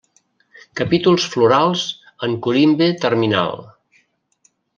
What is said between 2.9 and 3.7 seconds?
terminal.